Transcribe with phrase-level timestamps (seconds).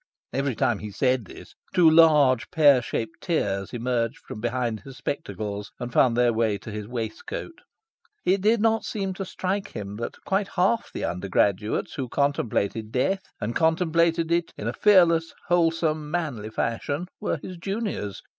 [0.33, 5.71] Every time he said this, two large, pear shaped tears emerged from behind his spectacles,
[5.79, 7.61] and found their way to his waistcoat.
[8.25, 12.91] It did not seem to strike him that quite half of the undergraduates who contemplated
[12.91, 18.23] death and contemplated it in a fearless, wholesome, manly fashion were his juniors.